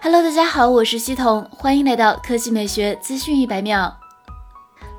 [0.00, 3.92] Hello，大家好，我是西彤，欢迎来到科技美学资讯一百秒。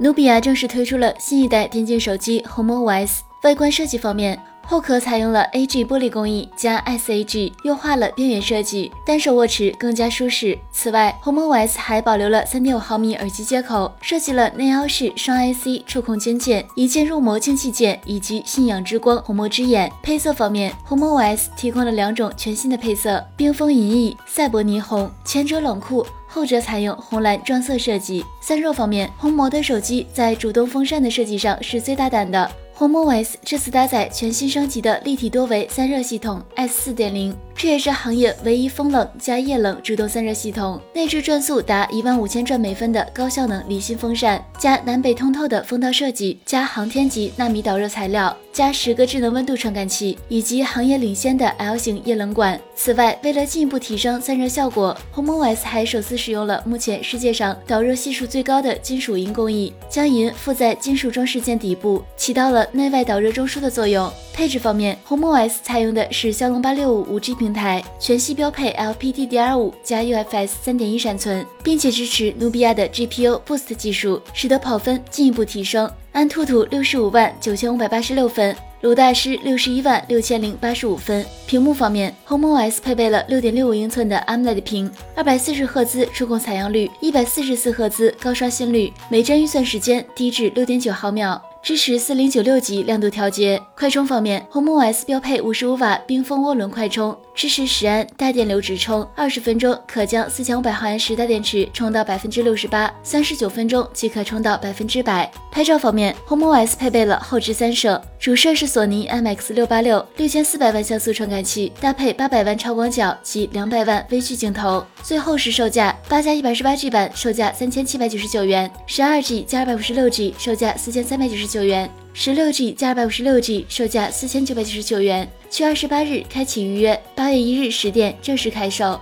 [0.00, 4.36] 努比亚正式推出了新一代电竞手机 HomeOS，外观设计方面。
[4.70, 10.58] 后壳采用了 AG 玻璃工艺加 SAG，优化了边缘设计，单手握持更加舒适。
[10.70, 19.90] 此外，HomeOS 还保留了3.5毫米耳机接口，设计了内凹式双 IC 触控肩键、一键入模静气键以及信仰之光虹膜之眼。
[20.02, 25.10] 配色方面，HomeOS 提供了两种全新的配色：冰封银翼、赛博霓虹。
[25.24, 28.22] 前者冷酷，后者采用红蓝撞色设计。
[28.42, 32.50] 散热方面，红魔的手机在主动风扇的设计上是最大胆的。
[32.78, 40.80] HomeOS 这次搭载全新升级的立体多维散热系统 S 4.0，这也是行业唯一风冷加液冷主动散热系统。
[40.94, 48.34] 内置转速达一万五千转每分的高效能离心风扇，加南北通透的风道设计，加航天级纳米导热材料。
[48.52, 52.60] 加十个智能温度传感器，以及行业领先的 L 型液冷管。
[52.76, 64.08] 此外，为了进一步提升散热效果鸿蒙 OS 还首次使用了目前世界上导热系数最高的金属银工艺，将银附在金属装饰件底部，起到了内外导热中枢的作用。
[64.38, 75.90] 配置方面，HomeOS 采用的是骁龙八六五五 G 平台，全系标配 LPDDR5 加 UFS 三点一闪存，并且支持努比亚的 GPU Boost 技术，使得跑分进一步提升。
[76.12, 81.26] 安兔兔六十五万九千五百八十六分，鲁大师六十一万六千零八十五分。
[81.48, 91.42] 屏幕方面，HomeOS 配备了六点六五英寸的 AMOLED 屏，二百四十赫兹触控采样率，一百四十四赫兹高刷新率，每帧预算时间低至六点九毫秒。
[91.62, 93.60] 支持四零九六级亮度调节。
[93.74, 105.30] 快充方面，HomeOS 标配五十五瓦冰封涡轮快充，支持十安大电流直充，二十分钟可将四千五百毫安时大电池充到百分之六十八，三十九分钟即可充到百分之百。
[105.50, 114.84] 拍照方面，HomeOS 配备了后置三摄，主摄是索尼 IMX 六八六六千四百万像素传感器，搭配八百万超广角及两百万微距镜头。
[115.02, 125.28] 最后是售价，八加一百十八 G 版售价三千七百九十九元，十二 G 加二百五十六 G 售价四千三百九十九元，十六 G 加二百五十六 G 售价四千九百九十九元。
[125.48, 129.00] 七月二十八日开启预约，八月一日十点正式开售。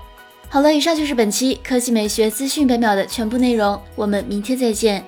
[0.49, 5.05] 好了，以上就是本期科技美学资讯百秒的全部内容，我们明天再见。